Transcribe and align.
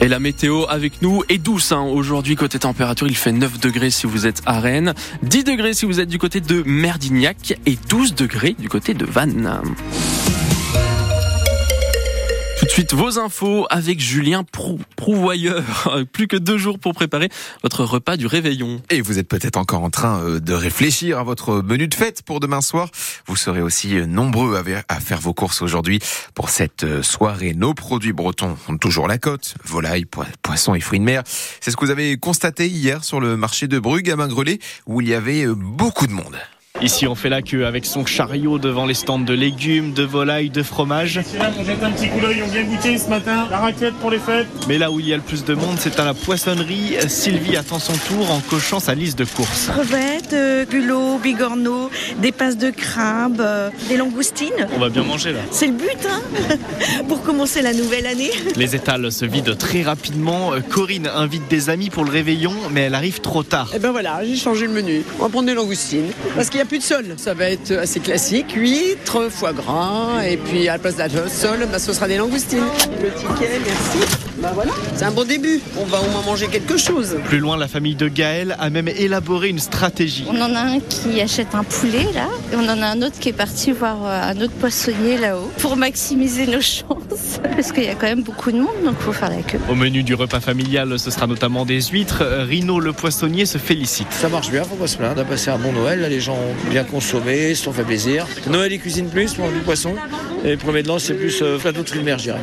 Et 0.00 0.08
la 0.08 0.18
météo 0.18 0.64
avec 0.68 1.02
nous 1.02 1.22
est 1.28 1.38
douce. 1.38 1.72
Hein. 1.72 1.82
Aujourd'hui, 1.82 2.36
côté 2.36 2.58
température, 2.58 3.06
il 3.06 3.16
fait 3.16 3.32
9 3.32 3.58
degrés 3.60 3.90
si 3.90 4.06
vous 4.06 4.26
êtes 4.26 4.42
à 4.44 4.60
Rennes, 4.60 4.94
10 5.22 5.44
degrés 5.44 5.74
si 5.74 5.86
vous 5.86 6.00
êtes 6.00 6.08
du 6.08 6.18
côté 6.18 6.40
de 6.40 6.62
Merdignac 6.66 7.58
et 7.66 7.78
12 7.88 8.14
degrés 8.14 8.56
du 8.58 8.68
côté 8.68 8.94
de 8.94 9.04
Vannes. 9.04 9.62
Tout 12.58 12.66
de 12.66 12.70
suite, 12.70 12.94
vos 12.94 13.18
infos 13.18 13.66
avec 13.68 13.98
Julien 13.98 14.44
Prouvoyeur. 14.96 15.64
Plus 16.12 16.28
que 16.28 16.36
deux 16.36 16.56
jours 16.56 16.78
pour 16.78 16.94
préparer 16.94 17.28
votre 17.62 17.84
repas 17.84 18.16
du 18.16 18.26
réveillon. 18.26 18.80
Et 18.90 19.00
vous 19.00 19.18
êtes 19.18 19.28
peut-être 19.28 19.56
encore 19.56 19.82
en 19.82 19.90
train 19.90 20.20
euh, 20.20 20.40
de 20.40 20.52
réfléchir 20.52 21.18
à 21.18 21.24
votre 21.24 21.62
menu 21.62 21.88
de 21.88 21.94
fête 21.94 22.22
pour 22.22 22.38
demain 22.38 22.60
soir. 22.60 22.90
Vous 23.26 23.34
serez 23.36 23.60
aussi 23.60 23.96
euh, 23.96 24.06
nombreux 24.06 24.62
à 24.88 25.00
faire 25.00 25.20
vos 25.20 25.34
courses 25.34 25.62
aujourd'hui 25.62 25.98
pour 26.34 26.48
cette 26.48 26.84
euh, 26.84 27.02
soirée. 27.02 27.54
Nos 27.54 27.74
produits 27.74 28.12
bretons 28.12 28.56
ont 28.68 28.78
toujours 28.78 29.08
la 29.08 29.18
cote. 29.18 29.54
Volaille, 29.64 30.06
poissons 30.42 30.76
et 30.76 30.80
fruits 30.80 31.00
de 31.00 31.04
mer. 31.04 31.24
C'est 31.60 31.72
ce 31.72 31.76
que 31.76 31.84
vous 31.84 31.90
avez 31.90 32.16
constaté 32.18 32.68
hier 32.68 33.02
sur 33.02 33.20
le 33.20 33.36
marché 33.36 33.66
de 33.66 33.80
Brugge 33.80 34.08
à 34.08 34.16
Maingrelais 34.16 34.60
où 34.86 35.00
il 35.00 35.08
y 35.08 35.14
avait 35.14 35.46
beaucoup 35.46 36.06
de 36.06 36.12
monde. 36.12 36.36
Ici, 36.84 37.06
on 37.06 37.14
fait 37.14 37.30
la 37.30 37.40
queue 37.40 37.64
avec 37.64 37.86
son 37.86 38.04
chariot 38.04 38.58
devant 38.58 38.84
les 38.84 38.92
stands 38.92 39.18
de 39.18 39.32
légumes, 39.32 39.94
de 39.94 40.02
volailles, 40.02 40.50
de 40.50 40.62
fromage. 40.62 41.18
C'est 41.24 41.38
là, 41.38 41.50
on 41.58 41.64
jette 41.64 41.82
un 41.82 41.90
petit 41.90 42.10
coup 42.10 42.20
d'œil, 42.20 42.42
on 42.44 42.48
vient 42.48 42.62
goûter 42.62 42.98
ce 42.98 43.08
matin 43.08 43.46
la 43.50 43.56
raquette 43.56 43.94
pour 43.94 44.10
les 44.10 44.18
fêtes. 44.18 44.46
Mais 44.68 44.76
là 44.76 44.90
où 44.90 45.00
il 45.00 45.08
y 45.08 45.14
a 45.14 45.16
le 45.16 45.22
plus 45.22 45.46
de 45.46 45.54
monde, 45.54 45.76
c'est 45.78 45.98
à 45.98 46.04
la 46.04 46.12
poissonnerie. 46.12 46.96
Sylvie 47.08 47.56
attend 47.56 47.78
son 47.78 47.94
tour 47.94 48.30
en 48.30 48.40
cochant 48.40 48.80
sa 48.80 48.94
liste 48.94 49.18
de 49.18 49.24
courses. 49.24 49.68
Crevettes, 49.68 50.34
euh, 50.34 50.66
culots, 50.66 51.16
bigorneaux, 51.22 51.88
des 52.18 52.32
passes 52.32 52.58
de 52.58 52.68
crabe, 52.68 53.40
euh, 53.40 53.70
des 53.88 53.96
langoustines. 53.96 54.68
On 54.76 54.78
va 54.78 54.90
bien 54.90 55.04
manger 55.04 55.32
là. 55.32 55.40
C'est 55.52 55.68
le 55.68 55.72
but, 55.72 56.06
hein 56.06 56.20
Pour 57.08 57.22
commencer 57.22 57.62
la 57.62 57.72
nouvelle 57.72 58.06
année. 58.06 58.30
Les 58.56 58.76
étals 58.76 59.10
se 59.10 59.24
vident 59.24 59.56
très 59.56 59.80
rapidement. 59.80 60.50
Corinne 60.68 61.08
invite 61.14 61.48
des 61.48 61.70
amis 61.70 61.88
pour 61.88 62.04
le 62.04 62.10
réveillon, 62.10 62.52
mais 62.72 62.82
elle 62.82 62.94
arrive 62.94 63.22
trop 63.22 63.42
tard. 63.42 63.70
Et 63.72 63.76
eh 63.76 63.78
ben 63.78 63.90
voilà, 63.90 64.22
j'ai 64.22 64.36
changé 64.36 64.66
le 64.66 64.72
menu. 64.74 65.02
On 65.18 65.22
va 65.22 65.28
prendre 65.30 65.46
des 65.46 65.54
langoustines. 65.54 66.12
Parce 66.36 66.50
qu'il 66.50 66.58
y 66.58 66.62
a 66.62 66.73
plus 66.74 66.78
de 66.80 66.82
sol. 66.82 67.04
Ça 67.18 67.34
va 67.34 67.50
être 67.50 67.70
assez 67.72 68.00
classique, 68.00 68.52
huîtres, 68.56 69.28
foie 69.30 69.52
gras, 69.52 70.24
et 70.26 70.36
puis 70.36 70.68
à 70.68 70.72
la 70.72 70.78
place 70.80 70.96
de 70.96 71.02
la 71.02 71.28
sol, 71.28 71.68
bah, 71.70 71.78
ce 71.78 71.92
sera 71.92 72.08
des 72.08 72.16
langoustines. 72.16 72.64
Le 73.00 73.10
ticket, 73.12 73.60
merci. 73.64 74.23
Bah 74.44 74.50
voilà, 74.54 74.72
c'est 74.94 75.06
un 75.06 75.10
bon 75.10 75.26
début. 75.26 75.58
On 75.80 75.86
va 75.86 76.02
au 76.02 76.10
moins 76.10 76.20
manger 76.20 76.48
quelque 76.48 76.76
chose. 76.76 77.16
Plus 77.24 77.38
loin, 77.38 77.56
la 77.56 77.66
famille 77.66 77.94
de 77.94 78.08
Gaël 78.08 78.54
a 78.58 78.68
même 78.68 78.88
élaboré 78.88 79.48
une 79.48 79.58
stratégie. 79.58 80.26
On 80.28 80.38
en 80.38 80.54
a 80.54 80.60
un 80.60 80.80
qui 80.80 81.18
achète 81.22 81.54
un 81.54 81.64
poulet 81.64 82.06
là, 82.14 82.28
et 82.52 82.56
on 82.56 82.68
en 82.68 82.82
a 82.82 82.86
un 82.88 83.00
autre 83.00 83.18
qui 83.18 83.30
est 83.30 83.32
parti 83.32 83.72
voir 83.72 84.04
euh, 84.04 84.32
un 84.32 84.38
autre 84.42 84.52
poissonnier 84.52 85.16
là-haut 85.16 85.50
pour 85.60 85.78
maximiser 85.78 86.46
nos 86.46 86.60
chances. 86.60 87.40
Parce 87.42 87.72
qu'il 87.72 87.84
y 87.84 87.88
a 87.88 87.94
quand 87.94 88.06
même 88.06 88.22
beaucoup 88.22 88.52
de 88.52 88.58
monde, 88.58 88.84
donc 88.84 88.96
il 89.00 89.04
faut 89.04 89.14
faire 89.14 89.30
la 89.30 89.40
queue. 89.40 89.58
Au 89.70 89.74
menu 89.74 90.02
du 90.02 90.12
repas 90.14 90.40
familial, 90.40 90.98
ce 90.98 91.10
sera 91.10 91.26
notamment 91.26 91.64
des 91.64 91.80
huîtres. 91.80 92.22
Rino 92.46 92.80
le 92.80 92.92
poissonnier 92.92 93.46
se 93.46 93.56
félicite. 93.56 94.08
Ça 94.12 94.28
marche 94.28 94.50
bien, 94.50 94.62
faut 94.64 94.74
pas 94.76 94.88
se 94.88 94.98
plaindre. 94.98 95.14
On 95.16 95.22
a 95.22 95.24
passé 95.24 95.48
un 95.48 95.58
bon 95.58 95.72
Noël. 95.72 96.02
Là, 96.02 96.10
les 96.10 96.20
gens 96.20 96.34
ont 96.34 96.70
bien 96.70 96.84
consommé, 96.84 97.54
se 97.54 97.64
sont 97.64 97.72
fait 97.72 97.82
plaisir. 97.82 98.26
Noël, 98.50 98.70
ils 98.74 98.80
cuisinent 98.80 99.08
plus 99.08 99.32
pour 99.32 99.48
du 99.48 99.60
poisson. 99.60 99.94
Et 100.44 100.50
le 100.50 100.56
premier 100.58 100.82
de 100.82 100.88
l'an, 100.88 100.98
c'est 100.98 101.14
plus 101.14 101.40
euh, 101.40 101.56
plateau 101.56 101.82
de. 101.82 101.86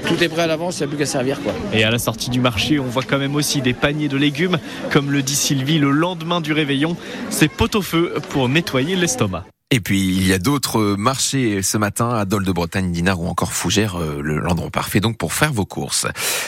Tout 0.08 0.24
est 0.24 0.28
prêt 0.28 0.42
à 0.42 0.48
l'avance, 0.48 0.80
il 0.80 0.80
n'y 0.80 0.86
a 0.86 0.88
plus 0.88 0.98
qu'à 0.98 1.06
servir. 1.06 1.40
quoi. 1.44 1.54
Et 1.72 1.84
à 1.84 1.92
la 1.92 2.00
sortie 2.00 2.32
du 2.32 2.40
marché, 2.40 2.80
on 2.80 2.86
voit 2.86 3.04
quand 3.04 3.20
même 3.20 3.36
aussi 3.36 3.62
des 3.62 3.74
paniers 3.74 4.08
de 4.08 4.18
légumes. 4.18 4.58
Comme 4.90 5.12
le 5.12 5.22
dit 5.22 5.36
Sylvie, 5.36 5.78
le 5.78 5.92
lendemain 5.92 6.42
du 6.42 6.52
réveillon, 6.52 6.98
c'est 7.30 7.48
pot-au-feu 7.48 8.16
pour 8.30 8.50
nettoyer 8.50 8.96
l'estomac. 8.96 9.46
Et 9.74 9.80
puis 9.80 10.02
il 10.02 10.28
y 10.28 10.34
a 10.34 10.38
d'autres 10.38 10.96
marchés 10.98 11.62
ce 11.62 11.78
matin 11.78 12.10
à 12.10 12.26
Dole 12.26 12.44
de 12.44 12.52
Bretagne, 12.52 12.92
Dinard 12.92 13.22
ou 13.22 13.28
encore 13.28 13.54
Fougères, 13.54 13.98
euh, 13.98 14.22
l'endroit 14.22 14.70
parfait 14.70 15.00
donc 15.00 15.18
pour 15.18 15.32
faire 15.32 15.54
vos 15.54 15.66
courses. 15.66 16.08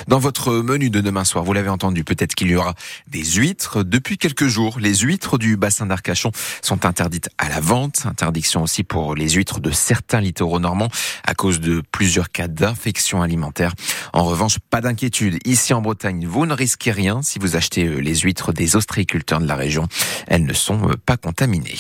Dans 0.10 0.20
votre 0.20 0.52
menu 0.56 0.90
de 0.90 1.00
demain 1.00 1.24
soir, 1.24 1.46
vous 1.46 1.54
l'avez 1.54 1.70
entendu, 1.70 2.04
peut-être 2.04 2.36
qu'il 2.36 2.50
y 2.50 2.56
aura 2.58 2.76
des 3.08 3.24
huîtres. 3.24 3.84
Depuis 3.84 4.18
quelques 4.18 4.48
jours, 4.48 4.78
les 4.78 4.94
huîtres 4.96 5.38
du 5.38 5.56
bassin 5.56 5.86
d'Arcachon 5.86 6.32
sont 6.62 6.86
interdites 6.86 7.30
à 7.38 7.48
la 7.48 7.62
vente. 7.62 8.06
Interdiction 8.06 8.62
aussi 8.62 8.84
pour 8.84 9.16
les 9.16 9.30
huîtres 9.30 9.62
de 9.62 9.72
certains 9.72 10.20
littoraux 10.20 10.60
normands 10.60 10.90
à 11.26 11.34
cause 11.34 11.62
de 11.62 11.82
plusieurs 11.94 12.30
cas 12.30 12.50
d'infection 12.50 13.22
alimentaire. 13.22 13.74
En 14.12 14.26
revanche, 14.26 14.60
pas 14.70 14.82
d'inquiétude. 14.82 15.40
Ici 15.46 15.74
en 15.74 15.82
Bretagne, 15.82 16.28
vous 16.28 16.46
ne 16.46 16.54
risquez 16.54 16.92
rien 16.92 17.22
si 17.22 17.40
vous 17.40 17.56
achetez 17.56 17.86
euh, 17.86 18.00
les 18.00 18.18
huîtres 18.18 18.52
des 18.52 18.76
ostréiculteurs 18.76 19.40
de 19.40 19.48
la 19.48 19.56
région. 19.56 19.88
Elles 20.28 20.46
ne 20.46 20.54
sont 20.54 20.90
euh, 20.90 20.96
pas 21.06 21.16
contaminées. 21.16 21.80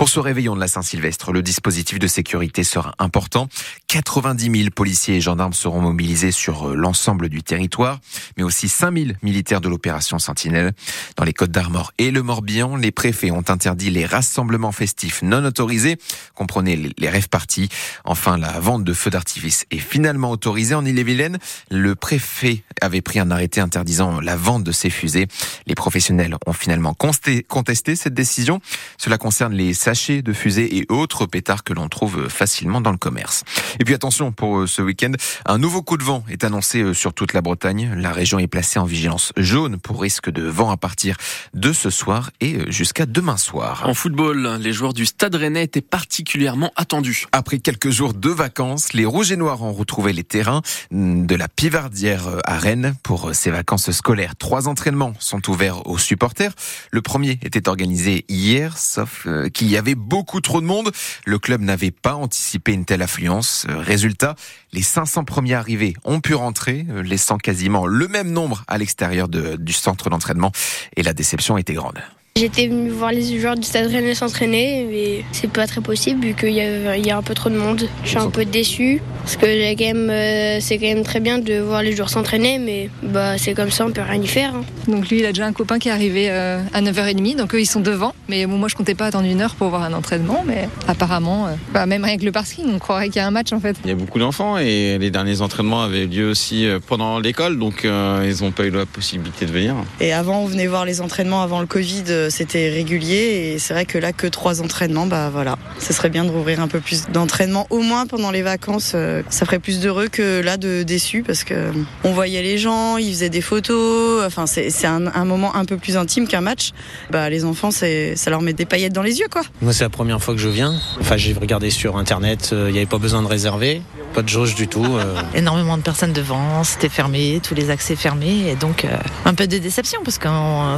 Pour 0.00 0.08
ce 0.08 0.18
réveillon 0.18 0.54
de 0.54 0.60
la 0.60 0.66
Saint-Sylvestre, 0.66 1.30
le 1.30 1.42
dispositif 1.42 1.98
de 1.98 2.06
sécurité 2.06 2.64
sera 2.64 2.94
important. 2.98 3.48
90 3.88 4.50
000 4.60 4.70
policiers 4.74 5.16
et 5.16 5.20
gendarmes 5.20 5.52
seront 5.52 5.82
mobilisés 5.82 6.30
sur 6.30 6.70
euh, 6.70 6.74
l'ensemble 6.74 7.28
du 7.28 7.42
territoire, 7.42 8.00
mais 8.38 8.42
aussi 8.42 8.70
5 8.70 8.96
000 8.96 9.10
militaires 9.22 9.60
de 9.60 9.68
l'opération 9.68 10.18
Sentinelle. 10.18 10.72
Dans 11.16 11.24
les 11.24 11.34
Côtes 11.34 11.50
d'Armor 11.50 11.92
et 11.98 12.10
le 12.12 12.22
Morbihan, 12.22 12.76
les 12.76 12.92
préfets 12.92 13.30
ont 13.30 13.44
interdit 13.48 13.90
les 13.90 14.06
rassemblements 14.06 14.72
festifs 14.72 15.20
non 15.20 15.44
autorisés, 15.44 15.98
comprenez 16.34 16.94
les 16.96 17.08
rêves 17.10 17.28
parties. 17.28 17.68
Enfin, 18.06 18.38
la 18.38 18.58
vente 18.58 18.84
de 18.84 18.94
feux 18.94 19.10
d'artifice 19.10 19.66
est 19.70 19.76
finalement 19.76 20.30
autorisée 20.30 20.74
en 20.74 20.86
Ille-et-Vilaine. 20.86 21.38
Le 21.70 21.94
préfet 21.94 22.64
avait 22.80 23.02
pris 23.02 23.18
un 23.18 23.30
arrêté 23.30 23.60
interdisant 23.60 24.18
la 24.20 24.36
vente 24.36 24.64
de 24.64 24.72
ces 24.72 24.88
fusées. 24.88 25.26
Les 25.66 25.74
professionnels 25.74 26.38
ont 26.46 26.54
finalement 26.54 26.94
contesté 26.94 27.96
cette 27.96 28.14
décision. 28.14 28.60
Cela 28.96 29.18
concerne 29.18 29.52
les 29.52 29.74
sachets 29.90 30.22
de 30.22 30.32
fusées 30.32 30.76
et 30.76 30.86
autres 30.88 31.26
pétards 31.26 31.64
que 31.64 31.72
l'on 31.72 31.88
trouve 31.88 32.28
facilement 32.28 32.80
dans 32.80 32.92
le 32.92 32.96
commerce. 32.96 33.42
Et 33.80 33.84
puis 33.84 33.92
attention 33.92 34.30
pour 34.30 34.58
euh, 34.58 34.66
ce 34.68 34.82
week-end, 34.82 35.10
un 35.46 35.58
nouveau 35.58 35.82
coup 35.82 35.96
de 35.96 36.04
vent 36.04 36.22
est 36.30 36.44
annoncé 36.44 36.80
euh, 36.80 36.94
sur 36.94 37.12
toute 37.12 37.32
la 37.32 37.40
Bretagne. 37.40 37.92
La 37.96 38.12
région 38.12 38.38
est 38.38 38.46
placée 38.46 38.78
en 38.78 38.84
vigilance 38.84 39.32
jaune 39.36 39.78
pour 39.78 40.00
risque 40.00 40.30
de 40.30 40.44
vent 40.44 40.70
à 40.70 40.76
partir 40.76 41.16
de 41.54 41.72
ce 41.72 41.90
soir 41.90 42.30
et 42.40 42.54
euh, 42.54 42.70
jusqu'à 42.70 43.04
demain 43.04 43.36
soir. 43.36 43.82
En 43.84 43.92
football, 43.94 44.58
les 44.60 44.72
joueurs 44.72 44.92
du 44.92 45.06
Stade 45.06 45.34
Rennais 45.34 45.64
étaient 45.64 45.80
particulièrement 45.80 46.70
attendus. 46.76 47.26
Après 47.32 47.58
quelques 47.58 47.90
jours 47.90 48.14
de 48.14 48.30
vacances, 48.30 48.92
les 48.92 49.04
Rouges 49.04 49.32
et 49.32 49.36
Noirs 49.36 49.62
ont 49.62 49.72
retrouvé 49.72 50.12
les 50.12 50.22
terrains 50.22 50.62
de 50.92 51.34
la 51.34 51.48
Pivardière 51.48 52.28
à 52.44 52.58
Rennes 52.58 52.94
pour 53.02 53.34
ces 53.34 53.50
vacances 53.50 53.90
scolaires. 53.90 54.36
Trois 54.36 54.68
entraînements 54.68 55.14
sont 55.18 55.50
ouverts 55.50 55.84
aux 55.88 55.98
supporters. 55.98 56.52
Le 56.92 57.02
premier 57.02 57.40
était 57.42 57.68
organisé 57.68 58.24
hier, 58.28 58.78
sauf 58.78 59.26
qu'il 59.52 59.68
y 59.68 59.76
avait 59.80 59.96
beaucoup 59.96 60.40
trop 60.40 60.60
de 60.60 60.66
monde. 60.66 60.92
Le 61.24 61.38
club 61.38 61.62
n'avait 61.62 61.90
pas 61.90 62.14
anticipé 62.14 62.72
une 62.72 62.84
telle 62.84 63.02
affluence. 63.02 63.66
Euh, 63.68 63.78
résultat, 63.78 64.36
les 64.72 64.82
500 64.82 65.24
premiers 65.24 65.54
arrivés 65.54 65.94
ont 66.04 66.20
pu 66.20 66.34
rentrer, 66.34 66.86
euh, 66.90 67.02
laissant 67.02 67.38
quasiment 67.38 67.86
le 67.86 68.06
même 68.06 68.30
nombre 68.30 68.62
à 68.68 68.78
l'extérieur 68.78 69.28
du 69.28 69.72
centre 69.72 70.10
d'entraînement. 70.10 70.52
Et 70.96 71.02
la 71.02 71.14
déception 71.14 71.58
était 71.58 71.74
grande. 71.74 71.98
J'étais 72.40 72.68
venu 72.68 72.88
voir 72.88 73.12
les 73.12 73.38
joueurs 73.38 73.54
du 73.54 73.64
Stade 73.64 73.88
Rennais 73.88 74.14
s'entraîner, 74.14 74.86
mais 74.90 75.26
c'est 75.30 75.52
pas 75.52 75.66
très 75.66 75.82
possible 75.82 76.24
vu 76.24 76.32
qu'il 76.32 76.54
y, 76.54 77.10
a 77.10 77.16
un 77.18 77.22
peu 77.22 77.34
trop 77.34 77.50
de 77.50 77.58
monde. 77.58 77.86
Je 78.02 78.08
suis 78.08 78.16
un 78.16 78.30
peu 78.30 78.46
déçu 78.46 79.02
parce 79.20 79.36
que 79.36 79.44
euh, 79.44 80.58
c'est 80.62 80.78
quand 80.78 80.86
même 80.86 81.02
très 81.02 81.20
bien 81.20 81.38
de 81.38 81.60
voir 81.60 81.82
les 81.82 81.94
joueurs 81.94 82.08
s'entraîner, 82.08 82.58
mais 82.58 82.88
bah 83.02 83.36
c'est 83.36 83.52
comme 83.52 83.70
ça, 83.70 83.84
on 83.84 83.90
peut 83.90 84.00
rien 84.00 84.22
y 84.22 84.26
faire. 84.26 84.54
Hein. 84.54 84.64
Donc 84.88 85.10
lui, 85.10 85.18
il 85.18 85.26
a 85.26 85.32
déjà 85.32 85.44
un 85.44 85.52
copain 85.52 85.78
qui 85.78 85.88
est 85.88 85.92
arrivé 85.92 86.28
euh, 86.30 86.62
à 86.72 86.80
9h30, 86.80 87.36
donc 87.36 87.54
eux 87.54 87.60
ils 87.60 87.66
sont 87.66 87.80
devant. 87.80 88.14
Mais 88.30 88.46
moi 88.46 88.68
je 88.68 88.74
comptais 88.74 88.94
pas 88.94 89.06
attendre 89.06 89.28
une 89.28 89.42
heure 89.42 89.54
pour 89.54 89.68
voir 89.68 89.82
un 89.82 89.92
entraînement, 89.92 90.42
mais 90.46 90.66
apparemment, 90.88 91.46
euh, 91.46 91.50
bah, 91.74 91.84
même 91.84 92.04
avec 92.04 92.22
le 92.22 92.32
parking, 92.32 92.64
on 92.74 92.78
croirait 92.78 93.08
qu'il 93.08 93.16
y 93.16 93.18
a 93.20 93.26
un 93.26 93.30
match 93.30 93.52
en 93.52 93.60
fait. 93.60 93.76
Il 93.84 93.90
y 93.90 93.92
a 93.92 93.96
beaucoup 93.96 94.18
d'enfants 94.18 94.56
et 94.56 94.96
les 94.98 95.10
derniers 95.10 95.42
entraînements 95.42 95.82
avaient 95.82 96.06
lieu 96.06 96.30
aussi 96.30 96.66
pendant 96.86 97.18
l'école, 97.18 97.58
donc 97.58 97.84
ils 97.84 98.42
n'ont 98.42 98.52
pas 98.52 98.64
eu 98.64 98.70
la 98.70 98.86
possibilité 98.86 99.44
de 99.44 99.52
venir. 99.52 99.74
Et 100.00 100.14
avant, 100.14 100.40
on 100.40 100.46
venait 100.46 100.66
voir 100.68 100.86
les 100.86 101.02
entraînements 101.02 101.42
avant 101.42 101.60
le 101.60 101.66
Covid 101.66 102.29
c'était 102.30 102.70
régulier 102.70 103.52
et 103.54 103.58
c'est 103.58 103.74
vrai 103.74 103.84
que 103.84 103.98
là 103.98 104.12
que 104.12 104.26
trois 104.26 104.62
entraînements, 104.62 105.06
bah 105.06 105.30
voilà, 105.30 105.58
ce 105.78 105.92
serait 105.92 106.08
bien 106.08 106.24
de 106.24 106.30
rouvrir 106.30 106.60
un 106.60 106.68
peu 106.68 106.80
plus 106.80 107.08
d'entraînements, 107.08 107.66
au 107.70 107.80
moins 107.80 108.06
pendant 108.06 108.30
les 108.30 108.42
vacances, 108.42 108.92
euh, 108.94 109.22
ça 109.28 109.44
ferait 109.44 109.58
plus 109.58 109.80
d'heureux 109.80 110.08
que 110.08 110.40
là 110.40 110.56
de 110.56 110.82
déçus 110.82 111.22
parce 111.22 111.44
que 111.44 111.54
euh, 111.54 111.72
on 112.04 112.12
voyait 112.12 112.42
les 112.42 112.58
gens, 112.58 112.96
ils 112.96 113.12
faisaient 113.12 113.28
des 113.28 113.40
photos, 113.40 114.24
enfin 114.24 114.46
c'est 114.46 114.86
un, 114.86 115.24
moment 115.24 115.54
un 115.54 115.64
peu 115.64 115.76
plus 115.76 115.96
intime 115.96 116.26
qu'un 116.26 116.40
match. 116.40 116.70
Bah 117.10 117.28
les 117.28 117.44
enfants, 117.44 117.70
c'est 117.70 118.16
ça 118.16 118.30
leur 118.30 118.42
met 118.42 118.52
des 118.52 118.64
paillettes 118.64 118.92
dans 118.92 119.02
les 119.02 119.18
yeux 119.18 119.28
quoi. 119.30 119.42
Moi 119.60 119.72
c'est 119.72 119.84
la 119.84 119.90
première 119.90 120.22
fois 120.22 120.34
que 120.34 120.40
je 120.40 120.48
viens. 120.48 120.74
Enfin 121.00 121.16
j'ai 121.16 121.32
regardé 121.32 121.70
sur 121.70 121.96
internet, 121.96 122.50
euh, 122.52 122.66
il 122.68 122.72
n'y 122.72 122.78
avait 122.78 122.86
pas 122.86 122.98
besoin 122.98 123.22
de 123.22 123.28
réserver 123.28 123.82
pas 124.12 124.22
de 124.22 124.28
jauge 124.28 124.54
du 124.54 124.68
tout. 124.68 124.86
Énormément 125.34 125.76
de 125.76 125.82
personnes 125.82 126.12
devant, 126.12 126.64
c'était 126.64 126.88
fermé, 126.88 127.40
tous 127.42 127.54
les 127.54 127.70
accès 127.70 127.96
fermés, 127.96 128.50
et 128.50 128.56
donc 128.56 128.86
un 129.24 129.34
peu 129.34 129.46
de 129.46 129.58
déception 129.58 130.00
parce 130.04 130.18
que 130.18 130.28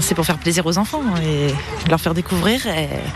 c'est 0.01 0.15
pour 0.15 0.25
faire 0.25 0.39
plaisir 0.39 0.67
aux 0.67 0.79
enfants 0.79 1.03
et 1.23 1.53
leur 1.89 2.01
faire 2.01 2.15
découvrir 2.15 2.61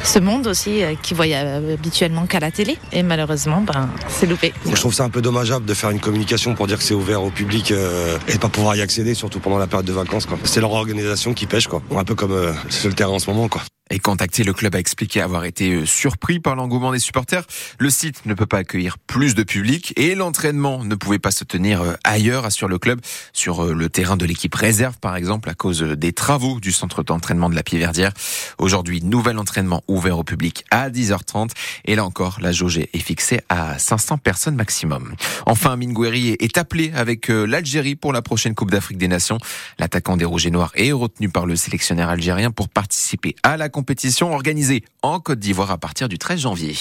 ce 0.02 0.18
monde 0.18 0.46
aussi 0.46 0.82
euh, 0.82 0.94
qu'ils 1.02 1.16
voyaient 1.16 1.36
habituellement 1.36 2.26
qu'à 2.26 2.40
la 2.40 2.50
télé. 2.50 2.78
Et 2.92 3.02
malheureusement, 3.02 3.60
ben, 3.60 3.88
c'est 4.08 4.26
loupé. 4.26 4.52
Je 4.66 4.74
trouve 4.74 4.94
ça 4.94 5.04
un 5.04 5.10
peu 5.10 5.22
dommageable 5.22 5.64
de 5.64 5.74
faire 5.74 5.90
une 5.90 6.00
communication 6.00 6.54
pour 6.54 6.66
dire 6.66 6.78
que 6.78 6.84
c'est 6.84 6.94
ouvert 6.94 7.22
au 7.22 7.30
public 7.30 7.70
euh, 7.70 8.18
et 8.28 8.38
pas 8.38 8.48
pouvoir 8.48 8.76
y 8.76 8.80
accéder, 8.80 9.14
surtout 9.14 9.40
pendant 9.40 9.58
la 9.58 9.66
période 9.66 9.86
de 9.86 9.92
vacances. 9.92 10.26
C'est 10.44 10.60
leur 10.60 10.72
organisation 10.72 11.34
qui 11.34 11.46
pêche, 11.46 11.66
quoi. 11.66 11.82
Un 11.96 12.04
peu 12.04 12.14
comme 12.14 12.32
euh, 12.32 12.52
sur 12.68 12.88
le 12.88 12.94
terrain 12.94 13.12
en 13.12 13.18
ce 13.18 13.30
moment, 13.30 13.48
quoi. 13.48 13.62
Et 13.88 14.00
contacté, 14.00 14.43
le 14.43 14.53
club 14.53 14.75
a 14.75 14.81
expliqué 14.81 15.21
avoir 15.21 15.44
été 15.44 15.73
euh, 15.73 15.87
surpris 15.87 16.41
par 16.41 16.56
l'engouement 16.56 16.91
des 16.91 16.99
supporters. 16.99 17.47
Le 17.79 17.88
site 17.88 18.27
ne 18.27 18.35
peut 18.35 18.44
pas 18.44 18.59
accueillir 18.59 18.99
plus 18.99 19.37
de 19.37 19.44
public 19.44 19.93
et 19.94 20.17
l'entraînement 20.17 20.83
ne 20.83 20.97
pouvait 20.97 21.21
pas 21.21 21.31
se 21.31 21.44
tenir 21.44 21.83
euh, 21.83 21.94
ailleurs, 22.03 22.44
assure 22.44 22.67
le 22.67 22.79
club, 22.79 23.00
sur 23.33 23.65
euh, 23.65 23.73
le 23.73 23.88
terrain 23.88 24.17
de 24.17 24.27
l'équipe 24.27 24.53
réserve 24.53 24.99
par 24.99 25.15
exemple, 25.15 25.49
à 25.49 25.55
cause 25.55 25.83
des 25.83 26.12
travaux 26.12 26.59
du 26.59 26.73
centre 26.73 27.05
d'entraînement 27.05 27.49
de 27.49 27.55
la 27.55 27.62
Piverdière. 27.62 28.11
Aujourd'hui, 28.59 29.03
nouvel 29.05 29.38
entraînement 29.38 29.85
ouvert 29.87 30.19
au 30.19 30.25
public 30.25 30.65
à 30.73 30.91
10h30 30.91 31.50
et 31.85 31.94
là 31.94 32.05
encore, 32.05 32.38
la 32.41 32.50
jauge 32.50 32.79
est 32.79 32.99
fixée 32.99 33.41
à 33.49 33.79
500 33.79 34.19
personnes 34.19 34.56
maximum. 34.56 35.15
Enfin, 35.47 35.77
Mingueri 35.77 36.37
est 36.41 36.59
appelé 36.59 36.91
avec 36.93 37.29
l'Algérie 37.29 37.94
pour 37.94 38.12
la 38.12 38.23
prochaine 38.23 38.56
Coupe 38.56 38.73
d'Afrique 38.73 38.99
des 38.99 39.06
Nations. 39.06 39.38
L'attaquant 39.79 40.17
des 40.17 40.25
Rouges 40.25 40.47
et 40.47 40.50
Noirs 40.50 40.73
est 40.75 40.93
retenu 40.93 41.29
par 41.29 41.47
le 41.47 41.55
sélectionneur 41.55 42.09
algérien 42.09 42.50
pour 42.50 42.69
participer 42.69 43.37
à 43.44 43.56
la 43.56 43.69
compétition 43.76 44.32
organisée 44.32 44.84
en 45.02 45.20
Côte 45.20 45.38
d'Ivoire 45.38 45.70
à 45.70 45.76
partir 45.76 46.08
du 46.08 46.17
13 46.17 46.40
janvier. 46.40 46.75